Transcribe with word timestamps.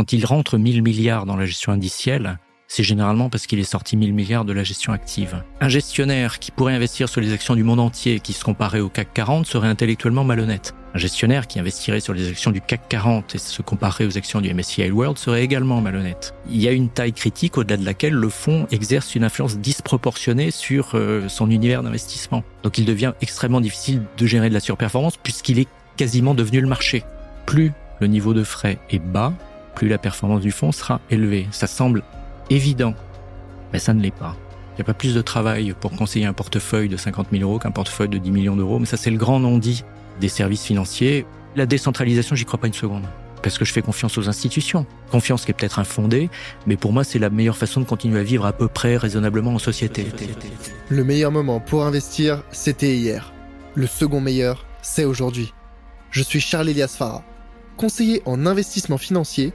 Quand 0.00 0.14
il 0.14 0.24
rentre 0.24 0.56
1000 0.56 0.82
milliards 0.82 1.26
dans 1.26 1.36
la 1.36 1.44
gestion 1.44 1.72
indicielle, 1.72 2.38
c'est 2.68 2.82
généralement 2.82 3.28
parce 3.28 3.46
qu'il 3.46 3.58
est 3.58 3.64
sorti 3.64 3.98
1000 3.98 4.14
milliards 4.14 4.46
de 4.46 4.54
la 4.54 4.64
gestion 4.64 4.94
active. 4.94 5.44
Un 5.60 5.68
gestionnaire 5.68 6.38
qui 6.38 6.52
pourrait 6.52 6.72
investir 6.72 7.10
sur 7.10 7.20
les 7.20 7.34
actions 7.34 7.54
du 7.54 7.64
monde 7.64 7.80
entier 7.80 8.18
qui 8.18 8.32
se 8.32 8.42
comparait 8.42 8.80
au 8.80 8.88
CAC 8.88 9.12
40 9.12 9.44
serait 9.44 9.68
intellectuellement 9.68 10.24
malhonnête. 10.24 10.74
Un 10.94 10.98
gestionnaire 10.98 11.46
qui 11.46 11.60
investirait 11.60 12.00
sur 12.00 12.14
les 12.14 12.30
actions 12.30 12.50
du 12.50 12.62
CAC 12.62 12.88
40 12.88 13.34
et 13.34 13.38
se 13.38 13.60
comparait 13.60 14.06
aux 14.06 14.16
actions 14.16 14.40
du 14.40 14.54
MSCI 14.54 14.90
World 14.90 15.18
serait 15.18 15.44
également 15.44 15.82
malhonnête. 15.82 16.34
Il 16.48 16.62
y 16.62 16.66
a 16.66 16.72
une 16.72 16.88
taille 16.88 17.12
critique 17.12 17.58
au-delà 17.58 17.76
de 17.76 17.84
laquelle 17.84 18.14
le 18.14 18.30
fonds 18.30 18.66
exerce 18.70 19.14
une 19.14 19.24
influence 19.24 19.58
disproportionnée 19.58 20.50
sur 20.50 20.92
euh, 20.94 21.28
son 21.28 21.50
univers 21.50 21.82
d'investissement. 21.82 22.42
Donc 22.62 22.78
il 22.78 22.86
devient 22.86 23.12
extrêmement 23.20 23.60
difficile 23.60 24.00
de 24.16 24.26
gérer 24.26 24.48
de 24.48 24.54
la 24.54 24.60
surperformance 24.60 25.18
puisqu'il 25.18 25.58
est 25.58 25.68
quasiment 25.98 26.34
devenu 26.34 26.62
le 26.62 26.68
marché. 26.68 27.04
Plus 27.44 27.72
le 28.00 28.06
niveau 28.06 28.32
de 28.32 28.44
frais 28.44 28.78
est 28.88 28.98
bas, 28.98 29.34
plus 29.80 29.88
la 29.88 29.96
performance 29.96 30.42
du 30.42 30.50
fonds 30.50 30.72
sera 30.72 31.00
élevée. 31.08 31.48
Ça 31.52 31.66
semble 31.66 32.02
évident, 32.50 32.92
mais 33.72 33.78
ça 33.78 33.94
ne 33.94 34.02
l'est 34.02 34.10
pas. 34.10 34.36
Il 34.72 34.76
n'y 34.76 34.82
a 34.82 34.84
pas 34.84 34.92
plus 34.92 35.14
de 35.14 35.22
travail 35.22 35.74
pour 35.80 35.92
conseiller 35.92 36.26
un 36.26 36.34
portefeuille 36.34 36.90
de 36.90 36.98
50 36.98 37.28
000 37.32 37.42
euros 37.42 37.58
qu'un 37.58 37.70
portefeuille 37.70 38.10
de 38.10 38.18
10 38.18 38.30
millions 38.30 38.56
d'euros, 38.56 38.78
mais 38.78 38.84
ça 38.84 38.98
c'est 38.98 39.10
le 39.10 39.16
grand 39.16 39.40
non-dit 39.40 39.84
des 40.20 40.28
services 40.28 40.64
financiers. 40.64 41.24
La 41.56 41.64
décentralisation, 41.64 42.36
j'y 42.36 42.44
crois 42.44 42.60
pas 42.60 42.66
une 42.66 42.74
seconde. 42.74 43.04
Parce 43.42 43.56
que 43.56 43.64
je 43.64 43.72
fais 43.72 43.80
confiance 43.80 44.18
aux 44.18 44.28
institutions. 44.28 44.84
Confiance 45.10 45.46
qui 45.46 45.50
est 45.50 45.54
peut-être 45.54 45.78
infondée, 45.78 46.28
mais 46.66 46.76
pour 46.76 46.92
moi, 46.92 47.02
c'est 47.02 47.18
la 47.18 47.30
meilleure 47.30 47.56
façon 47.56 47.80
de 47.80 47.86
continuer 47.86 48.20
à 48.20 48.22
vivre 48.22 48.44
à 48.44 48.52
peu 48.52 48.68
près 48.68 48.98
raisonnablement 48.98 49.54
en 49.54 49.58
société. 49.58 50.06
Le 50.90 51.04
meilleur 51.04 51.32
moment 51.32 51.58
pour 51.58 51.86
investir, 51.86 52.42
c'était 52.52 52.94
hier. 52.94 53.32
Le 53.74 53.86
second 53.86 54.20
meilleur, 54.20 54.66
c'est 54.82 55.06
aujourd'hui. 55.06 55.54
Je 56.10 56.22
suis 56.22 56.40
Charles 56.40 56.68
Elias 56.68 56.94
Farah, 56.98 57.24
conseiller 57.78 58.20
en 58.26 58.44
investissement 58.44 58.98
financier 58.98 59.54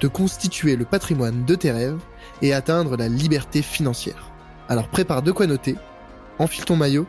de 0.00 0.08
constituer 0.08 0.76
le 0.76 0.84
patrimoine 0.84 1.44
de 1.44 1.54
tes 1.54 1.70
rêves 1.70 2.00
et 2.42 2.52
atteindre 2.52 2.96
la 2.96 3.08
liberté 3.08 3.62
financière. 3.62 4.32
Alors 4.68 4.88
prépare 4.88 5.22
de 5.22 5.32
quoi 5.32 5.46
noter, 5.46 5.76
enfile 6.38 6.64
ton 6.64 6.76
maillot 6.76 7.06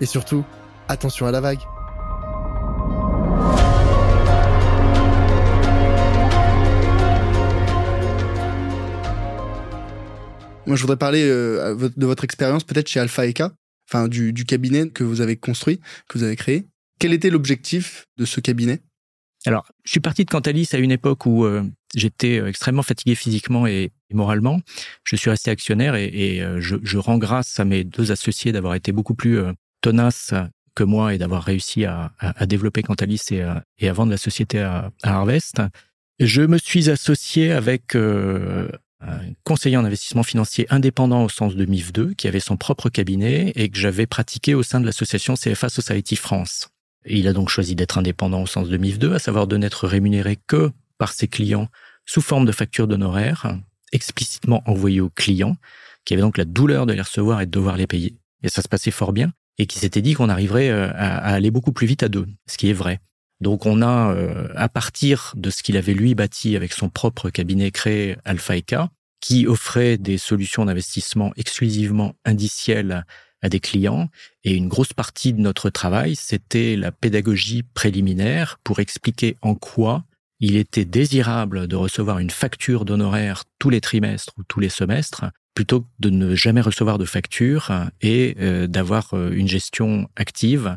et 0.00 0.06
surtout, 0.06 0.44
attention 0.88 1.26
à 1.26 1.32
la 1.32 1.40
vague. 1.40 1.60
Moi, 10.66 10.76
je 10.76 10.82
voudrais 10.82 10.98
parler 10.98 11.26
euh, 11.26 11.88
de 11.96 12.06
votre 12.06 12.24
expérience 12.24 12.62
peut-être 12.62 12.88
chez 12.88 13.00
Alpha 13.00 13.26
Eka, 13.26 13.52
enfin 13.88 14.06
du, 14.06 14.34
du 14.34 14.44
cabinet 14.44 14.90
que 14.90 15.02
vous 15.02 15.22
avez 15.22 15.36
construit, 15.36 15.80
que 16.08 16.18
vous 16.18 16.24
avez 16.24 16.36
créé. 16.36 16.68
Quel 16.98 17.14
était 17.14 17.30
l'objectif 17.30 18.04
de 18.18 18.26
ce 18.26 18.40
cabinet? 18.40 18.80
Alors, 19.48 19.64
je 19.82 19.92
suis 19.92 20.00
parti 20.00 20.26
de 20.26 20.30
Cantalis 20.30 20.68
à 20.72 20.76
une 20.76 20.90
époque 20.90 21.24
où 21.24 21.46
euh, 21.46 21.64
j'étais 21.94 22.38
euh, 22.38 22.48
extrêmement 22.48 22.82
fatigué 22.82 23.14
physiquement 23.14 23.66
et, 23.66 23.92
moralement. 24.12 24.60
Je 25.04 25.16
suis 25.16 25.30
resté 25.30 25.50
actionnaire 25.50 25.94
et, 25.94 26.42
euh, 26.42 26.60
je, 26.60 26.98
rends 26.98 27.16
grâce 27.16 27.58
à 27.58 27.64
mes 27.64 27.82
deux 27.82 28.12
associés 28.12 28.52
d'avoir 28.52 28.74
été 28.74 28.92
beaucoup 28.92 29.14
plus 29.14 29.40
tenaces 29.80 30.34
que 30.74 30.84
moi 30.84 31.14
et 31.14 31.18
d'avoir 31.18 31.44
réussi 31.44 31.86
à, 31.86 32.12
développer 32.46 32.82
Cantalis 32.82 33.22
et 33.30 33.40
à, 33.40 33.64
et 33.78 33.88
à 33.88 33.94
vendre 33.94 34.10
la 34.10 34.18
société 34.18 34.60
à, 34.60 34.90
Harvest. 35.02 35.62
Je 36.20 36.42
me 36.42 36.58
suis 36.58 36.90
associé 36.90 37.50
avec 37.50 37.94
un 37.94 38.68
conseiller 39.44 39.78
en 39.78 39.84
investissement 39.86 40.24
financier 40.24 40.66
indépendant 40.68 41.24
au 41.24 41.30
sens 41.30 41.56
de 41.56 41.64
MIF2, 41.64 42.14
qui 42.16 42.28
avait 42.28 42.40
son 42.40 42.58
propre 42.58 42.90
cabinet 42.90 43.52
et 43.56 43.70
que 43.70 43.78
j'avais 43.78 44.06
pratiqué 44.06 44.54
au 44.54 44.62
sein 44.62 44.78
de 44.78 44.84
l'association 44.84 45.34
CFA 45.36 45.70
Society 45.70 46.16
France 46.16 46.68
il 47.06 47.28
a 47.28 47.32
donc 47.32 47.48
choisi 47.48 47.74
d'être 47.74 47.98
indépendant 47.98 48.42
au 48.42 48.46
sens 48.46 48.68
de 48.68 48.78
MIF2, 48.78 49.12
à 49.14 49.18
savoir 49.18 49.46
de 49.46 49.56
n'être 49.56 49.86
rémunéré 49.86 50.38
que 50.46 50.70
par 50.98 51.12
ses 51.12 51.28
clients 51.28 51.68
sous 52.06 52.20
forme 52.20 52.46
de 52.46 52.52
factures 52.52 52.88
d'honoraires 52.88 53.58
explicitement 53.92 54.62
envoyées 54.66 55.00
aux 55.00 55.10
clients, 55.10 55.56
qui 56.04 56.14
avaient 56.14 56.22
donc 56.22 56.38
la 56.38 56.44
douleur 56.44 56.86
de 56.86 56.92
les 56.92 57.00
recevoir 57.00 57.40
et 57.40 57.46
de 57.46 57.50
devoir 57.50 57.76
les 57.76 57.86
payer. 57.86 58.16
Et 58.42 58.48
ça 58.48 58.62
se 58.62 58.68
passait 58.68 58.90
fort 58.90 59.12
bien, 59.12 59.32
et 59.58 59.66
qui 59.66 59.78
s'était 59.78 60.02
dit 60.02 60.14
qu'on 60.14 60.28
arriverait 60.28 60.70
euh, 60.70 60.90
à 60.92 61.32
aller 61.32 61.50
beaucoup 61.50 61.72
plus 61.72 61.86
vite 61.86 62.02
à 62.02 62.08
deux, 62.08 62.26
ce 62.46 62.56
qui 62.56 62.70
est 62.70 62.74
vrai. 62.74 63.00
Donc 63.40 63.66
on 63.66 63.82
a, 63.82 64.12
euh, 64.14 64.48
à 64.56 64.68
partir 64.68 65.32
de 65.36 65.50
ce 65.50 65.62
qu'il 65.62 65.76
avait 65.76 65.94
lui 65.94 66.14
bâti 66.14 66.56
avec 66.56 66.72
son 66.72 66.88
propre 66.88 67.30
cabinet 67.30 67.70
créé 67.70 68.16
Alpha 68.24 68.54
qui 69.20 69.46
offrait 69.46 69.98
des 69.98 70.18
solutions 70.18 70.64
d'investissement 70.64 71.32
exclusivement 71.36 72.14
indicielles 72.24 73.04
à 73.42 73.48
des 73.48 73.60
clients. 73.60 74.08
Et 74.44 74.54
une 74.54 74.68
grosse 74.68 74.92
partie 74.92 75.32
de 75.32 75.40
notre 75.40 75.70
travail, 75.70 76.16
c'était 76.16 76.76
la 76.76 76.92
pédagogie 76.92 77.62
préliminaire 77.62 78.58
pour 78.64 78.80
expliquer 78.80 79.36
en 79.42 79.54
quoi 79.54 80.04
il 80.40 80.56
était 80.56 80.84
désirable 80.84 81.66
de 81.66 81.76
recevoir 81.76 82.18
une 82.18 82.30
facture 82.30 82.84
d'honoraires 82.84 83.44
tous 83.58 83.70
les 83.70 83.80
trimestres 83.80 84.34
ou 84.38 84.44
tous 84.44 84.60
les 84.60 84.68
semestres 84.68 85.24
plutôt 85.54 85.80
que 85.80 85.86
de 85.98 86.10
ne 86.10 86.36
jamais 86.36 86.60
recevoir 86.60 86.98
de 86.98 87.04
facture 87.04 87.72
et 88.00 88.36
euh, 88.38 88.68
d'avoir 88.68 89.14
euh, 89.14 89.32
une 89.32 89.48
gestion 89.48 90.08
active 90.14 90.76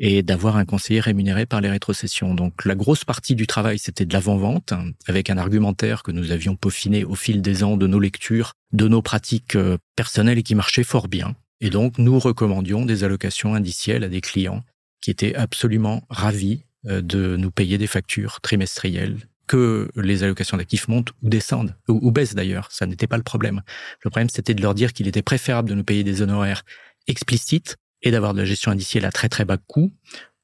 et 0.00 0.22
d'avoir 0.22 0.56
un 0.56 0.64
conseiller 0.64 0.98
rémunéré 0.98 1.46
par 1.46 1.60
les 1.60 1.68
rétrocessions. 1.68 2.34
Donc 2.34 2.64
la 2.64 2.74
grosse 2.74 3.04
partie 3.04 3.36
du 3.36 3.46
travail, 3.46 3.78
c'était 3.78 4.04
de 4.04 4.12
l'avant-vente, 4.12 4.72
avec 5.06 5.30
un 5.30 5.38
argumentaire 5.38 6.02
que 6.02 6.12
nous 6.12 6.32
avions 6.32 6.56
peaufiné 6.56 7.04
au 7.04 7.14
fil 7.14 7.42
des 7.42 7.62
ans 7.62 7.76
de 7.76 7.86
nos 7.86 8.00
lectures, 8.00 8.54
de 8.72 8.88
nos 8.88 9.02
pratiques 9.02 9.56
euh, 9.56 9.78
personnelles 9.94 10.38
et 10.38 10.42
qui 10.42 10.54
marchait 10.56 10.84
fort 10.84 11.06
bien. 11.06 11.36
Et 11.60 11.70
donc, 11.70 11.98
nous 11.98 12.18
recommandions 12.18 12.84
des 12.84 13.04
allocations 13.04 13.54
indicielles 13.54 14.04
à 14.04 14.08
des 14.08 14.20
clients 14.20 14.62
qui 15.00 15.10
étaient 15.10 15.34
absolument 15.34 16.02
ravis 16.08 16.64
euh, 16.86 17.00
de 17.00 17.36
nous 17.36 17.50
payer 17.50 17.78
des 17.78 17.86
factures 17.86 18.40
trimestrielles, 18.40 19.18
que 19.46 19.88
les 19.96 20.22
allocations 20.22 20.56
d'actifs 20.56 20.88
montent 20.88 21.10
ou 21.22 21.28
descendent, 21.28 21.74
ou, 21.88 22.12
baissent 22.12 22.34
d'ailleurs. 22.34 22.68
Ça 22.70 22.86
n'était 22.86 23.06
pas 23.06 23.16
le 23.16 23.22
problème. 23.22 23.62
Le 24.04 24.10
problème, 24.10 24.28
c'était 24.28 24.54
de 24.54 24.62
leur 24.62 24.74
dire 24.74 24.92
qu'il 24.92 25.08
était 25.08 25.22
préférable 25.22 25.68
de 25.70 25.74
nous 25.74 25.84
payer 25.84 26.04
des 26.04 26.22
honoraires 26.22 26.64
explicites 27.06 27.76
et 28.02 28.10
d'avoir 28.10 28.34
de 28.34 28.38
la 28.38 28.44
gestion 28.44 28.70
indicielle 28.70 29.04
à 29.04 29.10
très 29.10 29.28
très 29.28 29.44
bas 29.44 29.56
coût, 29.56 29.90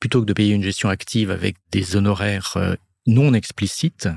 plutôt 0.00 0.20
que 0.20 0.26
de 0.26 0.32
payer 0.32 0.54
une 0.54 0.62
gestion 0.62 0.88
active 0.88 1.30
avec 1.30 1.56
des 1.70 1.96
honoraires 1.96 2.54
euh, 2.56 2.74
non 3.06 3.34
explicites, 3.34 4.08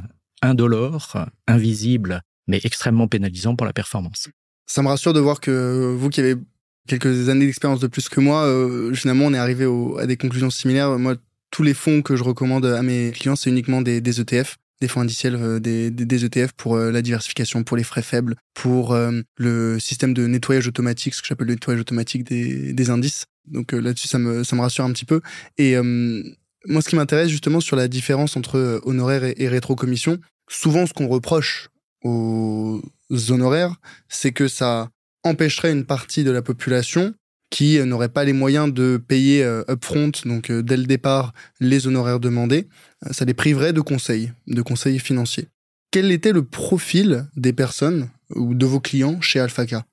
indolores, 0.41 1.28
invisibles, 1.47 2.22
mais 2.47 2.62
extrêmement 2.64 3.08
pénalisants 3.08 3.56
pour 3.56 3.68
la 3.68 3.74
performance. 3.74 4.29
Ça 4.66 4.81
me 4.81 4.88
rassure 4.88 5.14
de 5.14 5.19
voir 5.19 5.40
que 5.40 5.96
vous 5.97 6.09
qui 6.09 6.22
avez 6.22 6.35
quelques 6.88 7.30
années 7.30 7.46
d'expérience 7.46 7.80
de 7.80 7.88
plus 7.88 8.09
que 8.09 8.20
moi, 8.20 8.46
euh, 8.46 8.94
finalement, 8.94 9.25
on 9.25 9.34
est 9.34 9.38
arrivé 9.38 9.68
à 10.00 10.08
des 10.08 10.18
conclusions 10.18 10.50
similaires. 10.50 10.98
Moi, 10.98 11.16
tous 11.52 11.64
les 11.64 11.74
fonds 11.74 12.02
que 12.02 12.16
je 12.16 12.24
recommande 12.24 12.66
à 12.66 12.81
mes 12.81 13.12
clients, 13.12 13.36
c'est 13.36 13.50
uniquement 13.50 13.81
des, 13.81 13.98
ETF, 13.98 14.58
des 14.81 14.88
fonds 14.88 15.02
indiciels, 15.02 15.36
euh, 15.36 15.59
des, 15.59 16.26
ETF 16.26 16.53
pour 16.53 16.76
euh, 16.76 16.92
la 16.92 17.02
diversification, 17.02 17.64
pour 17.64 17.78
les 17.78 17.84
frais 17.84 18.02
faibles, 18.02 18.36
pour 18.53 18.97
le 19.38 19.80
système 19.80 20.14
de 20.14 20.26
nettoyage 20.26 20.68
automatique, 20.68 21.14
ce 21.14 21.22
que 21.22 21.28
j'appelle 21.28 21.47
le 21.47 21.53
nettoyage 21.53 21.81
automatique 21.81 22.24
des, 22.24 22.74
des 22.74 22.90
indices. 22.90 23.26
Donc 23.46 23.72
là-dessus, 23.72 24.08
ça 24.08 24.20
me, 24.20 24.44
ça 24.44 24.56
me 24.56 24.62
rassure 24.62 24.84
un 24.84 24.92
petit 24.92 25.06
peu. 25.06 25.22
Et 25.58 25.76
moi, 26.66 26.81
ce 26.81 26.90
qui 26.90 26.96
m'intéresse 26.96 27.30
justement 27.30 27.59
sur 27.59 27.76
la 27.76 27.88
différence 27.88 28.36
entre 28.36 28.81
honoraires 28.84 29.24
et, 29.24 29.36
et 29.38 29.47
rétrocommission, 29.47 30.18
souvent 30.50 30.86
ce 30.86 30.94
qu'on 30.94 31.08
reproche 31.08 31.70
aux 32.03 32.82
honoraires, 33.29 33.76
c'est 34.09 34.32
que 34.32 34.47
ça 34.47 34.90
empêcherait 35.23 35.72
une 35.72 35.85
partie 35.85 36.23
de 36.23 36.31
la 36.31 36.41
population 36.41 37.14
qui 37.49 37.79
n'aurait 37.79 38.09
pas 38.09 38.25
les 38.25 38.34
moyens 38.34 38.73
de 38.73 38.97
payer 38.97 39.43
euh, 39.43 39.64
upfront, 39.69 40.11
donc 40.25 40.49
euh, 40.49 40.61
dès 40.61 40.78
le 40.78 40.85
départ, 40.85 41.34
les 41.59 41.87
honoraires 41.87 42.19
demandés. 42.19 42.67
Euh, 43.05 43.14
ça 43.14 43.25
les 43.25 43.34
priverait 43.34 43.73
de 43.73 43.81
conseils, 43.81 44.31
de 44.47 44.61
conseils 44.61 44.99
financiers. 44.99 45.47
Quel 45.91 46.11
était 46.11 46.34
le 46.34 46.43
profil 46.43 47.28
des 47.35 47.53
personnes 47.53 48.09
ou 48.35 48.53
de 48.53 48.66
vos 48.66 48.81
clients 48.81 49.22
chez 49.22 49.40
Alphaca? 49.40 49.85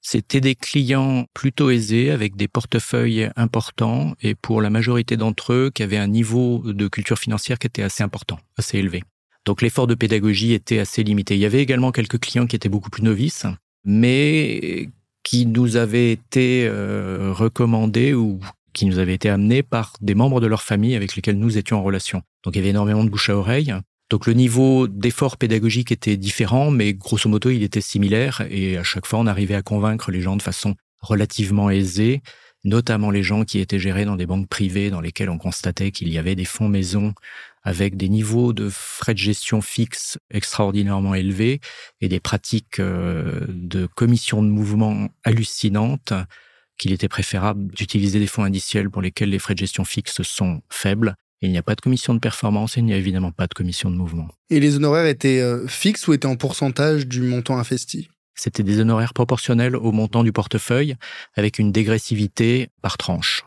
C'était 0.00 0.40
des 0.40 0.56
clients 0.56 1.26
plutôt 1.32 1.70
aisés 1.70 2.10
avec 2.10 2.34
des 2.34 2.48
portefeuilles 2.48 3.30
importants 3.36 4.14
et 4.20 4.34
pour 4.34 4.60
la 4.60 4.70
majorité 4.70 5.16
d'entre 5.16 5.52
eux 5.52 5.70
qui 5.72 5.84
avaient 5.84 5.98
un 5.98 6.08
niveau 6.08 6.62
de 6.64 6.88
culture 6.88 7.18
financière 7.18 7.58
qui 7.58 7.68
était 7.68 7.82
assez 7.82 8.02
important, 8.02 8.40
assez 8.56 8.78
élevé. 8.78 9.04
Donc 9.44 9.62
l'effort 9.62 9.86
de 9.86 9.94
pédagogie 9.94 10.54
était 10.54 10.80
assez 10.80 11.04
limité. 11.04 11.34
Il 11.34 11.40
y 11.40 11.46
avait 11.46 11.62
également 11.62 11.92
quelques 11.92 12.18
clients 12.18 12.46
qui 12.46 12.56
étaient 12.56 12.68
beaucoup 12.68 12.90
plus 12.90 13.02
novices 13.02 13.46
mais 13.84 14.88
qui 15.22 15.46
nous 15.46 15.76
avait 15.76 16.12
été 16.12 16.66
euh, 16.66 17.32
recommandé 17.32 18.14
ou 18.14 18.40
qui 18.72 18.86
nous 18.86 18.98
avait 18.98 19.14
été 19.14 19.28
amené 19.28 19.62
par 19.62 19.92
des 20.00 20.14
membres 20.14 20.40
de 20.40 20.46
leur 20.46 20.62
famille 20.62 20.96
avec 20.96 21.14
lesquels 21.14 21.38
nous 21.38 21.58
étions 21.58 21.78
en 21.78 21.82
relation. 21.82 22.22
Donc 22.44 22.54
il 22.54 22.58
y 22.58 22.60
avait 22.60 22.70
énormément 22.70 23.04
de 23.04 23.10
bouche 23.10 23.30
à 23.30 23.36
oreille. 23.36 23.74
Donc 24.10 24.26
le 24.26 24.32
niveau 24.34 24.88
d'effort 24.88 25.36
pédagogique 25.36 25.92
était 25.92 26.16
différent, 26.16 26.70
mais 26.70 26.92
grosso 26.92 27.28
modo, 27.28 27.50
il 27.50 27.62
était 27.62 27.80
similaire. 27.80 28.42
Et 28.50 28.76
à 28.76 28.82
chaque 28.82 29.06
fois, 29.06 29.18
on 29.18 29.26
arrivait 29.26 29.54
à 29.54 29.62
convaincre 29.62 30.10
les 30.10 30.20
gens 30.20 30.36
de 30.36 30.42
façon 30.42 30.74
relativement 31.00 31.70
aisée, 31.70 32.22
notamment 32.64 33.10
les 33.10 33.22
gens 33.22 33.44
qui 33.44 33.58
étaient 33.58 33.78
gérés 33.78 34.04
dans 34.04 34.16
des 34.16 34.26
banques 34.26 34.48
privées 34.48 34.90
dans 34.90 35.00
lesquelles 35.00 35.30
on 35.30 35.38
constatait 35.38 35.90
qu'il 35.90 36.12
y 36.12 36.18
avait 36.18 36.34
des 36.34 36.44
fonds 36.44 36.68
maison 36.68 37.14
avec 37.62 37.96
des 37.96 38.08
niveaux 38.08 38.52
de 38.52 38.68
frais 38.70 39.14
de 39.14 39.18
gestion 39.18 39.60
fixes 39.60 40.18
extraordinairement 40.30 41.14
élevés 41.14 41.60
et 42.00 42.08
des 42.08 42.20
pratiques 42.20 42.80
euh, 42.80 43.46
de 43.48 43.86
commission 43.86 44.42
de 44.42 44.48
mouvement 44.48 45.08
hallucinantes 45.24 46.12
qu'il 46.78 46.92
était 46.92 47.08
préférable 47.08 47.72
d'utiliser 47.72 48.18
des 48.18 48.26
fonds 48.26 48.44
indiciels 48.44 48.90
pour 48.90 49.02
lesquels 49.02 49.30
les 49.30 49.38
frais 49.38 49.54
de 49.54 49.60
gestion 49.60 49.84
fixes 49.84 50.22
sont 50.22 50.62
faibles 50.70 51.14
il 51.42 51.50
n'y 51.50 51.58
a 51.58 51.62
pas 51.62 51.74
de 51.74 51.80
commission 51.80 52.14
de 52.14 52.20
performance 52.20 52.76
et 52.76 52.80
il 52.80 52.84
n'y 52.84 52.94
a 52.94 52.96
évidemment 52.96 53.32
pas 53.32 53.46
de 53.46 53.54
commission 53.54 53.90
de 53.90 53.96
mouvement. 53.96 54.28
Et 54.48 54.60
les 54.60 54.76
honoraires 54.76 55.06
étaient 55.06 55.40
euh, 55.40 55.66
fixes 55.66 56.06
ou 56.06 56.12
étaient 56.12 56.26
en 56.26 56.36
pourcentage 56.36 57.06
du 57.06 57.20
montant 57.20 57.58
investi? 57.58 58.08
C'était 58.34 58.62
des 58.62 58.80
honoraires 58.80 59.12
proportionnels 59.12 59.76
au 59.76 59.92
montant 59.92 60.24
du 60.24 60.32
portefeuille 60.32 60.94
avec 61.34 61.58
une 61.58 61.72
dégressivité 61.72 62.68
par 62.80 62.96
tranche. 62.96 63.44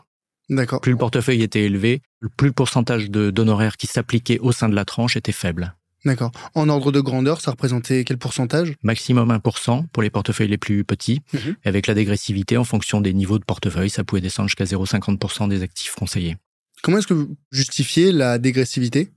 D'accord. 0.48 0.80
Plus 0.80 0.92
le 0.92 0.98
portefeuille 0.98 1.42
était 1.42 1.62
élevé, 1.62 2.02
plus 2.36 2.48
le 2.48 2.52
pourcentage 2.52 3.10
d'honoraires 3.10 3.76
qui 3.76 3.86
s'appliquait 3.86 4.38
au 4.38 4.52
sein 4.52 4.68
de 4.68 4.74
la 4.74 4.84
tranche 4.84 5.16
était 5.16 5.32
faible. 5.32 5.74
D'accord. 6.04 6.30
En 6.54 6.68
ordre 6.68 6.92
de 6.92 7.00
grandeur, 7.00 7.40
ça 7.40 7.50
représentait 7.50 8.04
quel 8.04 8.16
pourcentage? 8.16 8.74
Maximum 8.82 9.30
1% 9.32 9.86
pour 9.88 10.02
les 10.02 10.10
portefeuilles 10.10 10.48
les 10.48 10.56
plus 10.56 10.84
petits. 10.84 11.20
Mhm. 11.32 11.56
Avec 11.64 11.88
la 11.88 11.94
dégressivité, 11.94 12.56
en 12.56 12.64
fonction 12.64 13.00
des 13.00 13.12
niveaux 13.12 13.40
de 13.40 13.44
portefeuille, 13.44 13.90
ça 13.90 14.04
pouvait 14.04 14.20
descendre 14.20 14.48
jusqu'à 14.48 14.64
0,50% 14.64 15.48
des 15.48 15.62
actifs 15.62 15.94
conseillés. 15.96 16.36
Comment 16.82 16.98
est-ce 16.98 17.08
que 17.08 17.14
vous 17.14 17.36
justifiez 17.50 18.12
la 18.12 18.38
dégressivité? 18.38 19.10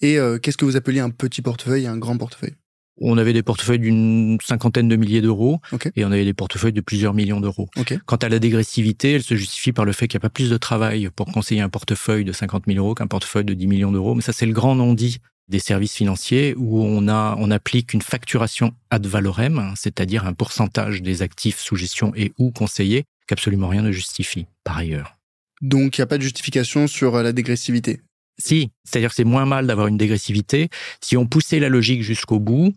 Et 0.00 0.18
euh, 0.18 0.38
qu'est-ce 0.38 0.56
que 0.56 0.64
vous 0.64 0.76
appeliez 0.76 1.00
un 1.00 1.10
petit 1.10 1.42
portefeuille 1.42 1.84
et 1.84 1.88
un 1.88 1.96
grand 1.96 2.16
portefeuille? 2.16 2.54
On 3.00 3.18
avait 3.18 3.32
des 3.32 3.42
portefeuilles 3.42 3.78
d'une 3.78 4.38
cinquantaine 4.42 4.88
de 4.88 4.96
milliers 4.96 5.20
d'euros 5.20 5.60
et 5.94 6.04
on 6.04 6.12
avait 6.12 6.24
des 6.24 6.34
portefeuilles 6.34 6.72
de 6.72 6.80
plusieurs 6.80 7.14
millions 7.14 7.40
d'euros. 7.40 7.68
Quant 8.06 8.16
à 8.16 8.28
la 8.28 8.38
dégressivité, 8.38 9.12
elle 9.12 9.22
se 9.22 9.34
justifie 9.34 9.72
par 9.72 9.84
le 9.84 9.92
fait 9.92 10.08
qu'il 10.08 10.18
n'y 10.18 10.22
a 10.22 10.28
pas 10.28 10.30
plus 10.30 10.50
de 10.50 10.56
travail 10.56 11.10
pour 11.14 11.26
conseiller 11.26 11.60
un 11.60 11.68
portefeuille 11.68 12.24
de 12.24 12.32
50 12.32 12.64
000 12.66 12.78
euros 12.78 12.94
qu'un 12.94 13.06
portefeuille 13.06 13.44
de 13.44 13.54
10 13.54 13.66
millions 13.66 13.92
d'euros. 13.92 14.14
Mais 14.14 14.22
ça, 14.22 14.32
c'est 14.32 14.46
le 14.46 14.52
grand 14.52 14.74
non-dit 14.74 15.18
des 15.48 15.58
services 15.58 15.94
financiers 15.94 16.54
où 16.56 16.82
on 16.82 17.06
a, 17.08 17.36
on 17.38 17.50
applique 17.50 17.94
une 17.94 18.02
facturation 18.02 18.72
ad 18.90 19.06
valorem, 19.06 19.72
c'est-à-dire 19.76 20.26
un 20.26 20.32
pourcentage 20.32 21.02
des 21.02 21.22
actifs 21.22 21.60
sous 21.60 21.76
gestion 21.76 22.12
et 22.16 22.32
ou 22.38 22.50
conseillés 22.50 23.04
qu'absolument 23.28 23.68
rien 23.68 23.82
ne 23.82 23.92
justifie 23.92 24.46
par 24.64 24.78
ailleurs. 24.78 25.16
Donc, 25.62 25.96
il 25.96 26.00
n'y 26.00 26.04
a 26.04 26.06
pas 26.06 26.18
de 26.18 26.22
justification 26.22 26.86
sur 26.86 27.14
euh, 27.14 27.22
la 27.22 27.32
dégressivité. 27.32 28.00
Si, 28.38 28.70
c'est-à-dire 28.84 29.10
que 29.10 29.14
c'est 29.14 29.24
moins 29.24 29.46
mal 29.46 29.66
d'avoir 29.66 29.86
une 29.86 29.96
dégressivité. 29.96 30.68
Si 31.00 31.16
on 31.16 31.26
poussait 31.26 31.58
la 31.58 31.68
logique 31.68 32.02
jusqu'au 32.02 32.38
bout, 32.38 32.74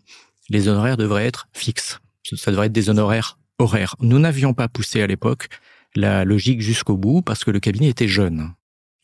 les 0.48 0.68
honoraires 0.68 0.96
devraient 0.96 1.26
être 1.26 1.48
fixes. 1.52 2.00
Ça 2.24 2.50
devrait 2.50 2.66
être 2.66 2.72
des 2.72 2.90
honoraires 2.90 3.38
horaires. 3.58 3.96
Nous 4.00 4.18
n'avions 4.18 4.54
pas 4.54 4.68
poussé 4.68 5.02
à 5.02 5.06
l'époque 5.06 5.48
la 5.94 6.24
logique 6.24 6.60
jusqu'au 6.60 6.96
bout 6.96 7.22
parce 7.22 7.44
que 7.44 7.50
le 7.50 7.60
cabinet 7.60 7.88
était 7.88 8.08
jeune. 8.08 8.52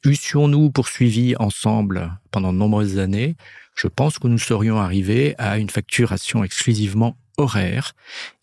Eussions-nous 0.05 0.71
poursuivi 0.71 1.35
ensemble 1.37 2.19
pendant 2.31 2.53
de 2.53 2.59
nombreuses 2.59 2.99
années, 2.99 3.37
je 3.75 3.89
pense 3.89 4.19
que 4.19 4.29
nous 4.29 4.39
serions 4.39 4.79
arrivés 4.79 5.35
à 5.39 5.59
une 5.59 5.71
facturation 5.71 6.45
exclusivement 6.45 7.17
horaire. 7.37 7.93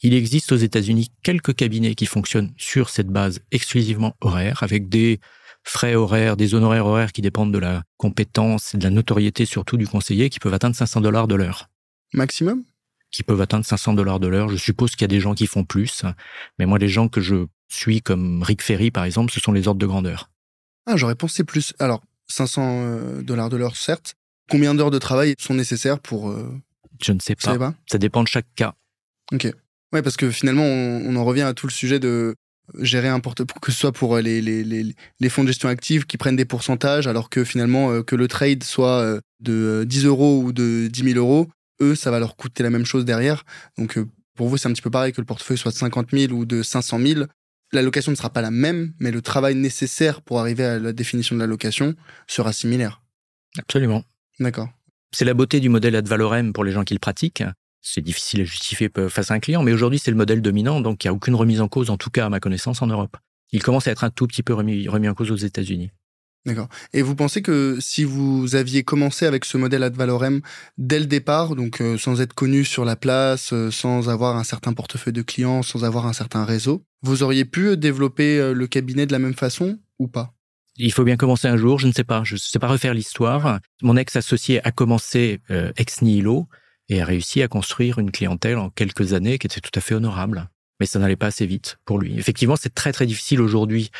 Il 0.02 0.14
existe 0.14 0.52
aux 0.52 0.58
États-Unis 0.58 1.12
quelques 1.24 1.56
cabinets 1.56 1.96
qui 1.96 2.06
fonctionnent 2.06 2.54
sur 2.58 2.90
cette 2.90 3.08
base 3.08 3.40
exclusivement 3.52 4.16
horaire, 4.22 4.62
avec 4.62 4.90
des 4.90 5.20
frais 5.64 5.96
horaires, 5.96 6.38
des 6.38 6.56
honoraires 6.56 6.86
horaires 6.86 7.12
qui 7.12 7.22
dépendent 7.22 7.54
de 7.54 7.60
la 7.60 7.84
compétence 7.98 8.74
et 8.74 8.78
de 8.78 8.84
la 8.84 8.90
notoriété 8.90 9.46
surtout 9.46 9.78
du 9.78 9.88
conseiller, 9.88 10.30
qui 10.30 10.40
peuvent 10.40 10.54
atteindre 10.54 10.76
500 10.76 11.02
dollars 11.02 11.28
de 11.28 11.36
l'heure. 11.36 11.70
Maximum? 12.14 12.64
Qui 13.12 13.24
peuvent 13.24 13.42
atteindre 13.42 13.66
500 13.66 13.94
dollars 13.94 14.20
de 14.20 14.28
l'heure. 14.28 14.50
Je 14.50 14.58
suppose 14.58 14.92
qu'il 14.92 15.02
y 15.02 15.06
a 15.06 15.08
des 15.08 15.20
gens 15.20 15.34
qui 15.34 15.48
font 15.48 15.64
plus, 15.64 16.04
mais 16.60 16.66
moi, 16.66 16.78
les 16.80 16.90
gens 16.90 17.08
que 17.08 17.22
je 17.22 17.46
suis, 17.70 18.02
comme 18.02 18.44
Rick 18.44 18.62
Ferry 18.62 18.92
par 18.92 19.06
exemple, 19.06 19.32
ce 19.32 19.40
sont 19.40 19.52
les 19.52 19.68
ordres 19.68 19.80
de 19.80 19.86
grandeur. 19.86 20.30
Ah, 20.86 20.98
j'aurais 20.98 21.16
pensé 21.16 21.44
plus. 21.44 21.74
Alors, 21.80 22.02
500 22.28 22.62
euh, 22.66 23.22
dollars 23.22 23.50
de 23.50 23.58
l'heure, 23.58 23.76
certes. 23.76 24.16
Combien 24.50 24.76
d'heures 24.76 24.92
de 24.92 25.00
travail 25.00 25.36
sont 25.40 25.54
nécessaires 25.54 26.00
pour... 26.00 26.30
Euh, 26.30 26.62
je 27.02 27.12
ne 27.14 27.20
sais 27.20 27.36
pas. 27.36 27.74
Ça 27.90 27.98
dépend 27.98 28.24
de 28.24 28.28
chaque 28.28 28.54
cas. 28.56 28.76
Ok. 29.32 29.48
Ouais, 29.94 30.02
parce 30.02 30.18
que 30.18 30.32
finalement, 30.32 30.64
on, 30.64 31.16
en 31.16 31.24
revient 31.24 31.44
à 31.44 31.54
tout 31.54 31.68
le 31.68 31.72
sujet 31.72 32.00
de 32.00 32.36
gérer 32.80 33.08
un 33.08 33.20
portefeuille, 33.20 33.48
que 33.62 33.72
ce 33.72 33.80
soit 33.80 33.92
pour 33.92 34.18
les, 34.18 34.42
les, 34.42 34.64
les, 34.64 34.96
les, 35.20 35.30
fonds 35.30 35.44
de 35.44 35.48
gestion 35.48 35.70
active 35.70 36.06
qui 36.06 36.18
prennent 36.18 36.36
des 36.36 36.46
pourcentages, 36.46 37.08
alors 37.08 37.30
que 37.30 37.44
finalement, 37.44 37.92
euh, 37.92 38.04
que 38.04 38.16
le 38.16 38.28
trade 38.28 38.64
soit 38.64 39.02
euh, 39.02 39.20
de 39.40 39.84
10 39.88 40.06
euros 40.06 40.42
ou 40.42 40.54
de 40.54 40.88
10 40.92 41.14
000 41.14 41.20
euros, 41.20 41.50
eux, 41.82 41.96
ça 41.96 42.12
va 42.12 42.20
leur 42.20 42.36
coûter 42.36 42.64
la 42.64 42.70
même 42.70 42.86
chose 42.86 43.06
derrière. 43.06 43.44
Donc, 43.78 43.98
euh, 43.98 44.08
pour 44.36 44.48
vous, 44.48 44.58
c'est 44.58 44.68
un 44.68 44.74
petit 44.74 44.82
peu 44.82 44.90
pareil 44.90 45.14
que 45.14 45.22
le 45.22 45.26
portefeuille 45.26 45.58
soit 45.58 45.72
de 45.72 45.78
50 45.78 46.12
000 46.12 46.34
ou 46.34 46.46
de 46.46 46.64
500 46.64 47.00
000. 47.00 47.26
L'allocation 47.72 48.12
ne 48.12 48.16
sera 48.16 48.30
pas 48.30 48.42
la 48.42 48.52
même, 48.52 48.94
mais 49.00 49.12
le 49.12 49.22
travail 49.22 49.56
nécessaire 49.56 50.22
pour 50.22 50.40
arriver 50.40 50.64
à 50.64 50.80
la 50.80 50.94
définition 50.94 51.36
de 51.36 51.42
l'allocation 51.42 51.96
sera 52.28 52.54
similaire. 52.54 53.02
Absolument. 53.58 54.04
D'accord. 54.40 54.70
C'est 55.12 55.26
la 55.26 55.34
beauté 55.34 55.60
du 55.60 55.70
modèle 55.70 55.96
ad 55.96 56.08
valorem 56.08 56.54
pour 56.54 56.64
les 56.64 56.72
gens 56.72 56.84
qui 56.84 56.94
le 56.94 57.00
pratiquent 57.00 57.44
c'est 57.84 58.02
difficile 58.02 58.42
à 58.42 58.46
justifier 58.46 58.90
face 59.10 59.30
à 59.30 59.36
un 59.36 59.40
client, 59.40 59.62
mais 59.62 59.74
aujourd'hui 59.74 60.00
c'est 60.00 60.10
le 60.10 60.18
modèle 60.18 60.42
dominant, 60.42 60.82
donc 60.82 61.04
il 61.04 61.08
n'y 61.08 61.10
a 61.10 61.14
aucune 61.14 61.36
remise 61.36 61.62
en 61.62 61.68
cause, 61.68 61.90
en 61.90 61.98
tout 61.98 62.10
cas 62.10 62.26
à 62.26 62.30
ma 62.30 62.40
connaissance, 62.40 62.82
en 62.82 62.88
Europe. 62.88 63.18
Il 63.52 63.62
commence 63.62 63.88
à 63.88 63.92
être 63.92 64.04
un 64.04 64.10
tout 64.10 64.26
petit 64.26 64.42
peu 64.42 64.54
remis, 64.54 64.88
en 64.90 65.14
cause 65.14 65.30
aux 65.30 65.36
États-Unis. 65.36 65.92
D'accord. 66.46 66.68
Et 66.92 67.02
vous 67.02 67.16
pensez 67.16 67.42
que 67.42 67.78
si 67.80 68.04
vous 68.04 68.56
aviez 68.56 68.84
commencé 68.84 69.26
avec 69.26 69.46
ce 69.46 69.58
modèle 69.58 69.84
ad 69.84 69.96
valorem 69.96 70.42
dès 70.78 71.00
le 71.00 71.06
départ, 71.06 71.56
donc 71.56 71.80
euh, 71.80 71.98
sans 71.98 72.20
être 72.20 72.34
connu 72.34 72.66
sur 72.66 72.84
la 72.84 72.98
place, 72.98 73.54
euh, 73.54 73.72
sans 73.72 74.10
avoir 74.10 74.36
un 74.36 74.44
certain 74.44 74.74
portefeuille 74.74 75.14
de 75.14 75.22
clients, 75.22 75.62
sans 75.62 75.86
avoir 75.86 76.06
un 76.06 76.12
certain 76.12 76.44
réseau, 76.44 76.84
vous 77.02 77.24
auriez 77.24 77.46
pu 77.46 77.78
développer 77.78 78.40
euh, 78.40 78.54
le 78.54 78.68
cabinet 78.68 79.06
de 79.06 79.14
la 79.14 79.20
même 79.20 79.36
façon 79.36 79.80
ou 80.00 80.10
pas? 80.10 80.34
Il 80.76 80.92
faut 80.92 81.06
bien 81.06 81.16
commencer 81.16 81.48
un 81.48 81.56
jour, 81.56 81.80
je 81.80 81.88
ne 81.88 81.94
sais 81.94 82.04
pas, 82.04 82.24
je 82.26 82.34
ne 82.34 82.40
sais 82.40 82.60
pas 82.60 82.68
refaire 82.68 82.94
l'histoire. 82.94 83.60
Mon 83.82 83.96
ex-associé 83.96 84.66
a 84.66 84.72
commencé 84.72 85.40
ex 85.78 86.02
nihilo, 86.02 86.48
et 86.90 87.02
a 87.02 87.06
réussi 87.06 87.42
à 87.42 87.48
construire 87.48 88.00
une 88.00 88.12
clientèle 88.12 88.58
en 88.58 88.70
quelques 88.70 89.14
années 89.14 89.38
qui 89.40 89.48
était 89.48 89.62
tout 89.62 89.72
à 89.76 89.82
fait 89.82 89.96
honorable. 89.96 90.50
Mais 90.80 90.86
ça 90.86 91.00
n'allait 91.00 91.16
pas 91.16 91.28
assez 91.28 91.46
vite 91.46 91.78
pour 91.86 92.00
lui. 92.00 92.18
Effectivement, 92.18 92.56
c'est 92.56 92.74
très 92.74 92.92
très 92.92 93.06
difficile 93.06 93.42
aujourd'hui 93.42 93.92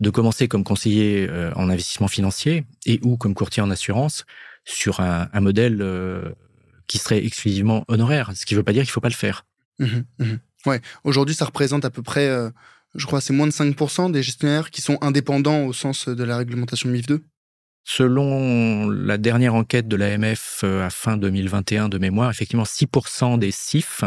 de 0.00 0.10
commencer 0.10 0.48
comme 0.48 0.64
conseiller 0.64 1.28
euh, 1.28 1.52
en 1.54 1.68
investissement 1.68 2.08
financier 2.08 2.64
et 2.86 2.98
ou 3.02 3.16
comme 3.16 3.34
courtier 3.34 3.62
en 3.62 3.70
assurance 3.70 4.24
sur 4.64 5.00
un, 5.00 5.28
modèle 5.40 5.82
euh, 5.82 6.32
qui 6.86 6.98
serait 6.98 7.24
exclusivement 7.24 7.84
honoraire. 7.88 8.32
Ce 8.34 8.46
qui 8.46 8.54
ne 8.54 8.58
veut 8.58 8.64
pas 8.64 8.72
dire 8.72 8.82
qu'il 8.82 8.90
ne 8.90 8.92
faut 8.92 9.00
pas 9.00 9.08
le 9.08 9.14
faire. 9.14 9.44
Mmh 9.78 9.86
mmh 10.18 10.34
ouais. 10.66 10.80
Aujourd'hui, 11.04 11.34
ça 11.34 11.44
représente 11.44 11.84
à 11.84 11.90
peu 11.90 12.02
près, 12.02 12.28
euh, 12.28 12.50
je 12.94 13.06
crois, 13.06 13.20
c'est 13.20 13.32
moins 13.32 13.46
de 13.46 13.52
5% 13.52 14.10
des 14.10 14.22
gestionnaires 14.22 14.70
qui 14.70 14.80
sont 14.82 14.98
indépendants 15.00 15.64
au 15.64 15.72
sens 15.72 16.08
de 16.08 16.24
la 16.24 16.38
réglementation 16.38 16.88
MIF 16.88 17.06
2. 17.06 17.22
Selon 17.84 18.88
la 18.88 19.18
dernière 19.18 19.54
enquête 19.54 19.88
de 19.88 19.96
l'AMF 19.96 20.60
euh, 20.64 20.86
à 20.86 20.90
fin 20.90 21.16
2021 21.16 21.88
de 21.88 21.98
mémoire, 21.98 22.30
effectivement, 22.30 22.62
6% 22.62 23.38
des 23.38 23.50
CIF 23.50 24.04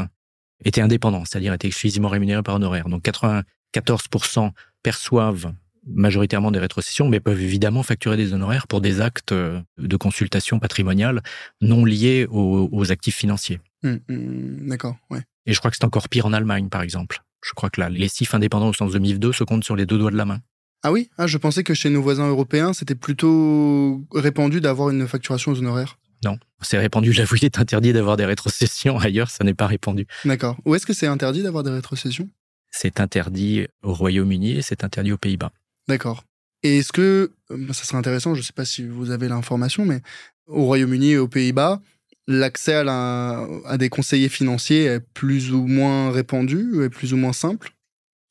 étaient 0.63 0.82
indépendants, 0.82 1.25
c'est-à-dire 1.25 1.53
étaient 1.53 1.67
exclusivement 1.67 2.10
rémunérés 2.10 2.44
par 2.44 2.55
honoraire. 2.55 2.88
Donc 2.88 3.03
94% 3.03 4.51
perçoivent 4.82 5.53
majoritairement 5.88 6.51
des 6.51 6.60
rétrocessions, 6.60 7.10
mais 7.10 7.20
peuvent 7.20 7.41
évidemment 7.41 7.84
facturer 7.84 8.17
des 8.17 8.34
honoraires 8.34 8.67
pour 8.67 8.82
des 8.82 9.01
actes 9.01 9.34
euh, 9.34 9.62
de 9.77 9.98
consultation 9.98 10.60
patrimoniale 10.60 11.22
non 11.62 11.86
liés 11.86 12.25
aux, 12.29 12.91
actifs 12.91 13.15
financiers. 13.15 13.60
Mmh, 13.84 13.96
mmh, 14.08 14.67
d'accord, 14.67 14.96
ouais. 15.10 15.22
Et 15.46 15.53
je 15.53 15.60
crois 15.60 15.70
que 15.70 15.77
c'est 15.77 15.86
encore 15.86 16.10
pire 16.10 16.25
en 16.25 16.34
Allemagne, 16.34 16.70
par 16.70 16.82
exemple. 16.82 17.22
Je 17.44 17.51
crois 17.53 17.70
que 17.70 17.79
là, 17.79 17.89
les 17.89 18.08
CIF 18.08 18.34
indépendants 18.34 18.70
au 18.70 18.74
sens 18.74 18.91
de 18.91 19.00
MIF 19.00 19.20
2 19.20 19.32
se 19.32 19.44
comptent 19.44 19.63
sur 19.63 19.75
les 19.75 19.86
deux 19.86 20.00
doigts 20.00 20.12
de 20.12 20.17
la 20.17 20.25
main. 20.25 20.39
Ah 20.86 20.92
oui? 20.92 21.10
Ah, 21.18 21.25
Je 21.25 21.39
pensais 21.39 21.63
que 21.63 21.74
chez 21.74 21.89
nos 21.89 22.04
voisins 22.04 22.30
européens, 22.30 22.72
c'était 22.72 22.94
plutôt 22.94 24.04
répandu 24.13 24.62
d'avoir 24.62 24.92
une 24.92 25.08
facturation 25.08 25.51
aux 25.51 25.58
honoraires. 25.58 25.98
Non, 26.24 26.38
c'est 26.62 26.77
répandu. 26.77 27.12
J'avoue, 27.13 27.38
il 27.38 27.46
est 27.46 27.58
interdit 27.58 27.92
d'avoir 27.92 28.18
des 28.18 28.25
rétrocessions. 28.25 29.00
Ailleurs, 29.00 29.32
ça 29.32 29.44
n'est 29.44 29.56
pas 29.56 29.65
répandu. 29.65 30.06
D'accord. 30.25 30.58
Où 30.63 30.75
est-ce 30.75 30.86
que 30.86 30.94
c'est 30.94 31.08
interdit 31.08 31.42
d'avoir 31.42 31.63
des 31.63 31.72
rétrocessions? 31.72 32.30
C'est 32.70 33.00
interdit 33.00 33.65
au 33.82 33.96
Royaume-Uni 33.96 34.58
et 34.58 34.62
c'est 34.62 34.84
interdit 34.84 35.12
aux 35.12 35.18
Pays-Bas. 35.18 35.51
D'accord. 35.88 36.24
Et 36.62 36.77
est-ce 36.77 36.94
que, 36.94 37.32
euh, 37.50 37.74
ça 37.74 37.84
serait 37.84 37.98
intéressant, 37.98 38.36
je 38.36 38.42
ne 38.42 38.46
sais 38.46 38.54
pas 38.54 38.65
si 38.65 38.86
vous 38.86 39.10
avez 39.10 39.27
l'information, 39.27 39.86
mais 39.86 40.01
au 40.46 40.65
Royaume-Uni 40.65 41.13
et 41.13 41.18
aux 41.18 41.27
Pays-Bas, 41.27 41.82
l'accès 42.27 42.75
à, 42.75 43.48
à, 43.65 43.77
des 43.80 43.89
conseillers 43.89 44.30
financiers 44.30 44.84
est 44.86 45.00
plus 45.00 45.51
ou 45.51 45.65
moins 45.65 46.12
répandu, 46.12 46.84
est 46.84 46.89
plus 46.89 47.12
ou 47.12 47.18
moins 47.18 47.34
simple? 47.34 47.75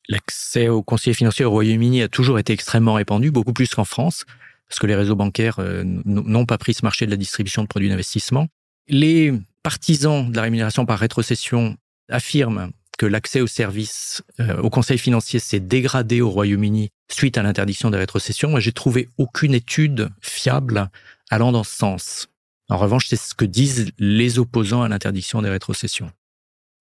L'accès 0.09 0.69
aux 0.69 0.83
conseillers 0.83 1.15
financiers 1.15 1.45
au 1.45 1.51
Royaume-Uni 1.51 2.01
a 2.01 2.07
toujours 2.07 2.39
été 2.39 2.53
extrêmement 2.53 2.93
répandu, 2.93 3.31
beaucoup 3.31 3.53
plus 3.53 3.73
qu'en 3.73 3.85
France, 3.85 4.25
parce 4.69 4.79
que 4.79 4.87
les 4.87 4.95
réseaux 4.95 5.15
bancaires 5.15 5.59
euh, 5.59 5.83
n'ont 5.83 6.45
pas 6.45 6.57
pris 6.57 6.73
ce 6.73 6.83
marché 6.83 7.05
de 7.05 7.11
la 7.11 7.17
distribution 7.17 7.63
de 7.63 7.67
produits 7.67 7.89
d'investissement. 7.89 8.47
Les 8.87 9.33
partisans 9.63 10.29
de 10.29 10.35
la 10.35 10.43
rémunération 10.43 10.85
par 10.85 10.99
rétrocession 10.99 11.77
affirment 12.09 12.71
que 12.97 13.05
l'accès 13.05 13.41
aux 13.41 13.47
services, 13.47 14.23
euh, 14.39 14.61
aux 14.61 14.69
conseils 14.69 14.97
financiers 14.97 15.39
s'est 15.39 15.59
dégradé 15.59 16.21
au 16.21 16.29
Royaume-Uni 16.29 16.91
suite 17.09 17.37
à 17.37 17.43
l'interdiction 17.43 17.89
des 17.89 17.97
rétrocessions. 17.97 18.49
Moi, 18.49 18.59
j'ai 18.59 18.71
trouvé 18.71 19.09
aucune 19.17 19.53
étude 19.53 20.09
fiable 20.21 20.89
allant 21.29 21.51
dans 21.51 21.63
ce 21.63 21.75
sens. 21.75 22.29
En 22.69 22.77
revanche, 22.77 23.07
c'est 23.07 23.15
ce 23.15 23.35
que 23.35 23.45
disent 23.45 23.91
les 23.99 24.39
opposants 24.39 24.81
à 24.81 24.87
l'interdiction 24.87 25.41
des 25.41 25.49
rétrocessions. 25.49 26.11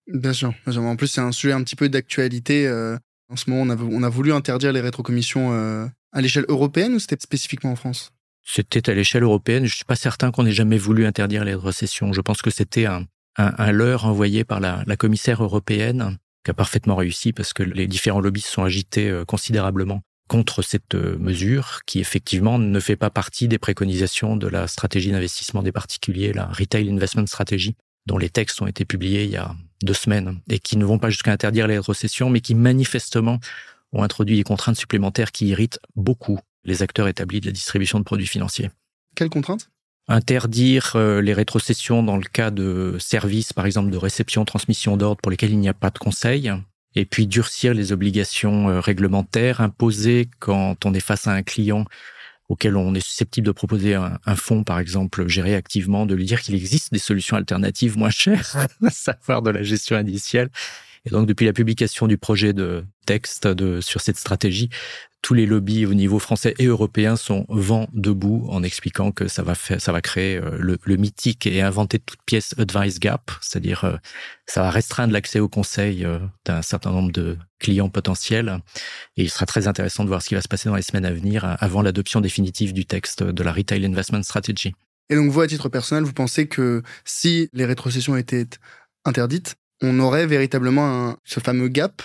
Bien 0.07 0.33
sûr. 0.33 0.55
En 0.67 0.97
plus, 0.97 1.09
c'est 1.09 1.21
un 1.21 1.33
sujet 1.33 1.53
un 1.53 1.63
petit 1.63 1.77
peu 1.77 1.89
d'actualité. 1.89 2.67
Euh, 2.67 2.97
en 3.35 3.37
ce 3.37 3.51
moment, 3.51 3.75
on 3.91 4.03
a, 4.05 4.09
voulu 4.09 4.33
interdire 4.33 4.73
les 4.73 4.81
rétrocommissions 4.81 5.53
euh, 5.53 5.87
à 6.13 6.21
l'échelle 6.21 6.45
européenne 6.47 6.95
ou 6.95 7.01
c'était 7.01 7.17
spécifiquement 7.21 7.73
en 7.73 7.77
France? 7.77 8.13
C'était 8.45 8.89
à 8.89 8.95
l'échelle 8.95 9.25
européenne. 9.25 9.67
Je 9.67 9.75
suis 9.75 9.85
pas 9.85 9.97
certain 9.97 10.31
qu'on 10.31 10.47
ait 10.47 10.53
jamais 10.53 10.79
voulu 10.79 11.05
interdire 11.05 11.45
les 11.45 11.55
rétrocessions. 11.55 12.13
Je 12.13 12.21
pense 12.21 12.43
que 12.43 12.51
c'était 12.51 12.87
un, 12.87 13.07
un, 13.37 13.73
leurre 13.73 14.05
envoyé 14.05 14.45
par 14.45 14.61
la, 14.61 14.85
commissaire 14.97 15.43
européenne 15.43 16.17
qui 16.45 16.53
a 16.53 16.55
parfaitement 16.55 16.95
réussi 16.95 17.33
parce 17.33 17.53
que 17.53 17.65
les 17.65 17.89
différents 17.89 18.21
lobbies 18.21 18.43
se 18.43 18.53
sont 18.53 18.63
agités 18.63 19.11
euh, 19.11 19.25
considérablement 19.25 20.03
contre 20.29 20.63
cette 20.63 20.95
mesure 20.95 21.81
qui 21.87 21.99
effectivement 21.99 22.61
ne 22.61 22.81
fait 22.81 22.97
pas 22.97 23.11
partie 23.11 23.49
des 23.49 23.59
préconisations 23.59 24.37
de 24.37 24.47
la 24.47 24.69
stratégie 24.69 25.11
d'investissement 25.11 25.63
des 25.63 25.73
particuliers, 25.73 26.33
la 26.33 26.47
Retail 26.47 26.89
Investment 26.89 27.27
Strategy, 27.27 27.75
dont 28.07 28.17
les 28.17 28.31
textes 28.31 28.63
ont 28.63 28.67
été 28.69 28.85
publiés 28.85 29.25
il 29.25 29.31
y 29.31 29.37
a 29.37 29.55
deux 29.85 29.95
semaines 29.95 30.41
et 30.49 30.59
qui 30.59 30.77
ne 30.77 30.85
vont 30.85 30.99
pas 30.99 31.11
jusqu'à 31.11 31.33
interdire 31.33 31.67
les 31.67 31.77
rétrocessions, 31.77 32.31
mais 32.31 32.41
qui 32.41 32.55
manifestement 32.55 33.39
ont 33.93 34.03
introduit 34.03 34.37
des 34.37 34.43
contraintes 34.43 34.77
supplémentaires 34.77 35.33
qui 35.33 35.49
irritent 35.49 35.79
beaucoup 35.97 36.39
les 36.65 36.83
acteurs 36.83 37.09
établis 37.09 37.41
de 37.41 37.47
la 37.47 37.53
distribution 37.53 37.99
de 37.99 38.05
produits 38.05 38.27
financiers. 38.27 38.71
Quelles 39.15 39.31
contraintes? 39.31 39.71
Interdire 40.09 40.93
euh, 40.97 41.23
les 41.23 41.33
rétrocessions 41.33 42.03
dans 42.03 42.17
le 42.17 42.25
cas 42.25 42.51
de 42.51 42.97
services, 42.99 43.53
par 43.53 43.65
exemple 43.65 43.91
de 43.91 43.97
réception, 43.97 44.45
transmission 44.45 44.97
d'ordre 44.97 45.21
pour 45.23 45.31
lesquels 45.31 45.51
il 45.51 45.59
n'y 45.59 45.69
a 45.69 45.75
pas 45.75 45.91
de 45.91 45.99
conseil, 45.99 46.53
et 46.95 47.05
puis 47.05 47.27
durcir 47.27 47.75
les 47.75 47.93
obligations 47.93 48.69
euh, 48.69 48.81
réglementaires, 48.81 49.61
imposer 49.61 50.29
quand 50.41 50.85
on 50.85 50.95
est 50.95 51.01
face 51.01 51.27
à 51.27 51.33
un 51.33 51.43
client 51.43 51.85
auquel 52.49 52.77
on 52.77 52.95
est 52.95 53.05
susceptible 53.05 53.47
de 53.47 53.53
proposer 53.53 53.95
un, 53.95 54.19
un 54.27 54.37
fonds, 54.37 54.65
par 54.65 54.79
exemple, 54.79 55.27
géré 55.29 55.55
activement, 55.55 56.07
de 56.07 56.15
lui 56.15 56.25
dire 56.25 56.41
qu'il 56.41 56.55
existe 56.55 56.93
des 56.93 56.99
solutions 56.99 57.37
alternatives 57.37 57.97
moins 57.97 58.11
chères, 58.11 58.57
à 58.85 58.91
savoir 58.91 59.43
de 59.43 59.51
la 59.51 59.63
gestion 59.63 59.97
indicielle. 59.97 60.51
Et 61.07 61.11
donc, 61.11 61.27
depuis 61.27 61.47
la 61.47 61.53
publication 61.53 62.07
du 62.07 62.17
projet 62.17 62.53
de 62.53 62.85
texte 63.07 63.47
de, 63.47 63.81
sur 63.81 64.01
cette 64.01 64.17
stratégie, 64.17 64.71
tous 65.25 65.33
les 65.33 65.47
lobbies 65.47 65.87
au 65.87 65.95
niveau 65.95 66.19
français 66.19 66.55
et 66.59 66.67
européen 66.67 67.17
sont 67.17 67.47
vent 67.49 67.89
debout 67.95 68.47
en 68.51 68.63
expliquant 68.63 69.11
que 69.11 69.27
ça 69.27 69.43
va 69.43 69.55
faire, 69.55 69.81
ça 69.81 69.91
va 69.91 70.03
créer 70.03 70.37
euh, 70.37 70.59
le, 70.61 70.77
le 70.85 70.97
mythique 70.99 71.47
et 71.47 71.63
inventer 71.63 71.99
toute 71.99 72.21
pièce 72.27 72.55
advice 72.59 73.01
gap, 73.01 73.31
c'est-à-dire 73.41 73.85
euh, 73.85 73.97
ça 74.45 74.61
va 74.61 74.69
restreindre 74.69 75.15
l'accès 75.15 75.41
au 75.41 75.49
conseil 75.49 76.05
euh, 76.05 76.19
d'un 76.45 76.61
certain 76.61 76.91
nombre 76.91 77.11
de 77.11 77.39
clients 77.59 77.89
potentiels. 77.89 78.59
Et 79.17 79.23
il 79.23 79.31
sera 79.31 79.47
très 79.47 79.67
intéressant 79.67 80.05
de 80.05 80.09
voir 80.11 80.21
ce 80.21 80.29
qui 80.29 80.35
va 80.35 80.43
se 80.43 80.49
passer 80.49 80.69
dans 80.69 80.77
les 80.77 80.83
semaines 80.83 81.07
à 81.07 81.13
venir 81.13 81.57
avant 81.59 81.81
l'adoption 81.81 82.21
définitive 82.21 82.75
du 82.75 82.85
texte 82.85 83.23
de 83.23 83.43
la 83.43 83.55
Retail 83.55 83.83
Investment 83.87 84.25
Strategy. 84.25 84.75
Et 85.09 85.15
donc 85.15 85.31
vous, 85.31 85.41
à 85.41 85.47
titre 85.47 85.71
personnel, 85.71 86.05
vous 86.05 86.13
pensez 86.13 86.49
que 86.49 86.83
si 87.07 87.49
les 87.55 87.65
rétrocessions 87.65 88.19
étaient 88.19 88.47
interdites, 89.07 89.55
on 89.81 90.01
aurait 90.01 90.27
véritablement 90.27 91.09
un, 91.09 91.17
ce 91.25 91.41
fameux 91.41 91.69
gap? 91.69 92.03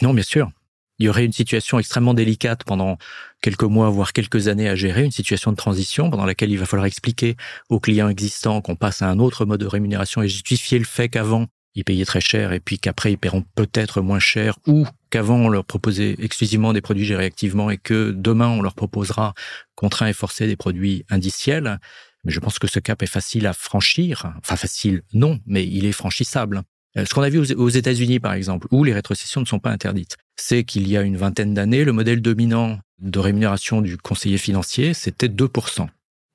Non, 0.00 0.14
bien 0.14 0.24
sûr 0.24 0.50
il 0.98 1.06
y 1.06 1.08
aurait 1.08 1.24
une 1.24 1.32
situation 1.32 1.78
extrêmement 1.78 2.14
délicate 2.14 2.64
pendant 2.64 2.98
quelques 3.42 3.64
mois, 3.64 3.90
voire 3.90 4.12
quelques 4.12 4.48
années 4.48 4.68
à 4.68 4.76
gérer, 4.76 5.04
une 5.04 5.10
situation 5.10 5.50
de 5.50 5.56
transition 5.56 6.10
pendant 6.10 6.24
laquelle 6.24 6.50
il 6.50 6.58
va 6.58 6.66
falloir 6.66 6.86
expliquer 6.86 7.36
aux 7.68 7.80
clients 7.80 8.08
existants 8.08 8.60
qu'on 8.60 8.76
passe 8.76 9.02
à 9.02 9.08
un 9.08 9.18
autre 9.18 9.44
mode 9.44 9.60
de 9.60 9.66
rémunération 9.66 10.22
et 10.22 10.28
justifier 10.28 10.78
le 10.78 10.84
fait 10.84 11.08
qu'avant, 11.08 11.46
ils 11.74 11.84
payaient 11.84 12.04
très 12.04 12.20
cher 12.20 12.52
et 12.52 12.60
puis 12.60 12.78
qu'après, 12.78 13.12
ils 13.12 13.18
paieront 13.18 13.44
peut-être 13.56 14.00
moins 14.00 14.20
cher 14.20 14.56
ou 14.66 14.86
qu'avant, 15.10 15.36
on 15.36 15.48
leur 15.48 15.64
proposait 15.64 16.14
exclusivement 16.20 16.72
des 16.72 16.80
produits 16.80 17.04
gérés 17.04 17.24
activement 17.24 17.70
et 17.70 17.78
que 17.78 18.12
demain, 18.12 18.48
on 18.48 18.62
leur 18.62 18.74
proposera 18.74 19.34
contraint 19.74 20.06
et 20.06 20.12
forcé 20.12 20.46
des 20.46 20.56
produits 20.56 21.04
indiciels. 21.10 21.80
Mais 22.24 22.32
je 22.32 22.40
pense 22.40 22.58
que 22.58 22.68
ce 22.68 22.78
cap 22.78 23.02
est 23.02 23.06
facile 23.06 23.46
à 23.46 23.52
franchir. 23.52 24.32
Enfin, 24.38 24.56
facile, 24.56 25.02
non, 25.12 25.40
mais 25.46 25.66
il 25.66 25.84
est 25.84 25.92
franchissable. 25.92 26.62
Euh, 26.96 27.04
ce 27.04 27.12
qu'on 27.12 27.22
a 27.22 27.28
vu 27.28 27.40
aux 27.54 27.68
États-Unis, 27.68 28.20
par 28.20 28.34
exemple, 28.34 28.68
où 28.70 28.84
les 28.84 28.94
rétrocessions 28.94 29.40
ne 29.40 29.46
sont 29.46 29.58
pas 29.58 29.70
interdites, 29.70 30.16
c'est 30.36 30.64
qu'il 30.64 30.88
y 30.88 30.96
a 30.96 31.02
une 31.02 31.16
vingtaine 31.16 31.54
d'années, 31.54 31.84
le 31.84 31.92
modèle 31.92 32.22
dominant 32.22 32.78
de 33.00 33.18
rémunération 33.18 33.82
du 33.82 33.96
conseiller 33.96 34.38
financier, 34.38 34.94
c'était 34.94 35.28
2%. 35.28 35.88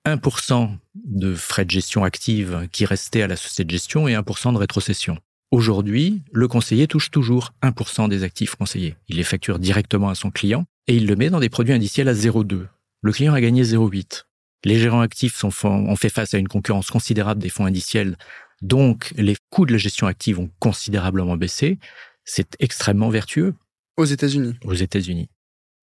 1% 0.06 0.70
de 0.96 1.36
frais 1.36 1.65
de 1.65 1.72
gestion 1.72 2.03
active 2.03 2.68
qui 2.72 2.86
restaient 2.86 3.22
à 3.22 3.27
la 3.27 3.36
société 3.36 3.65
de 3.65 3.72
gestion 3.72 4.08
et 4.08 4.13
1% 4.13 4.53
de 4.53 4.58
rétrocession. 4.58 5.18
Aujourd'hui, 5.51 6.22
le 6.32 6.48
conseiller 6.48 6.88
touche 6.88 7.12
toujours 7.12 7.53
1% 7.63 8.08
des 8.08 8.24
actifs 8.24 8.56
conseillés. 8.56 8.96
Il 9.08 9.18
les 9.18 9.24
facture 9.24 9.60
directement 9.60 10.10
à 10.10 10.15
son 10.15 10.32
client 10.32 10.65
et 10.88 10.96
il 10.96 11.08
le 11.08 11.15
met 11.15 11.29
dans 11.29 11.39
des 11.39 11.50
produits 11.50 11.74
indiciels 11.74 12.08
à 12.08 12.13
0,2. 12.13 12.68
Le 13.01 13.12
client 13.12 13.34
a 13.34 13.41
gagné 13.41 13.63
0,8. 13.63 14.25
Les 14.65 14.77
gérants 14.77 15.01
actifs 15.01 15.44
ont 15.44 15.96
fait 15.96 16.10
face 16.10 16.34
à 16.34 16.38
une 16.38 16.48
concurrence 16.48 16.89
considérable 16.91 17.41
des 17.41 17.50
fonds 17.50 17.65
indiciels 17.65 18.18
donc, 18.62 19.13
les 19.18 19.36
coûts 19.50 19.65
de 19.65 19.72
la 19.72 19.77
gestion 19.77 20.08
active 20.08 20.39
ont 20.39 20.50
considérablement 20.60 21.38
baissé. 21.38 21.79
C'est 22.25 22.56
extrêmement 22.60 23.10
vertueux. 23.10 23.56
Aux 24.00 24.06
États-Unis. 24.06 24.53
Aux 24.63 24.74
États-Unis. 24.74 25.27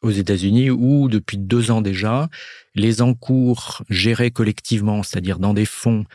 Aux 0.00 0.10
États-Unis, 0.10 0.70
où 0.70 1.10
depuis 1.10 1.36
deux 1.36 1.70
ans 1.70 1.82
déjà, 1.82 2.30
les 2.74 3.02
encours 3.02 3.82
gérés 3.90 4.30
collectivement, 4.30 5.02
c'est-à-dire 5.02 5.38
dans 5.38 5.52
des 5.52 5.66
fonds 5.66 6.06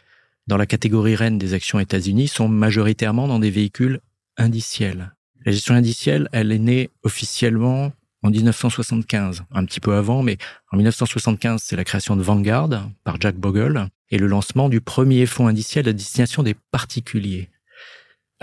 dans 0.47 0.57
la 0.57 0.65
catégorie 0.65 1.15
reine 1.15 1.37
des 1.37 1.53
actions 1.53 1.79
États-Unis, 1.79 2.27
sont 2.27 2.47
majoritairement 2.47 3.27
dans 3.27 3.37
des 3.37 3.51
véhicules 3.51 3.99
indiciels. 4.35 5.13
La 5.45 5.51
gestion 5.51 5.75
indicielle, 5.75 6.27
elle 6.31 6.51
est 6.51 6.57
née 6.57 6.89
officiellement 7.03 7.91
en 8.23 8.31
1975, 8.31 9.43
un 9.51 9.65
petit 9.65 9.79
peu 9.79 9.93
avant, 9.93 10.23
mais 10.23 10.39
en 10.71 10.77
1975, 10.77 11.61
c'est 11.63 11.75
la 11.75 11.83
création 11.83 12.15
de 12.15 12.23
Vanguard 12.23 12.89
par 13.03 13.21
Jack 13.21 13.35
Bogle 13.35 13.89
et 14.09 14.17
le 14.17 14.25
lancement 14.25 14.69
du 14.69 14.81
premier 14.81 15.27
fonds 15.27 15.45
indiciel 15.45 15.87
à 15.87 15.93
destination 15.93 16.41
des 16.41 16.55
particuliers. 16.71 17.49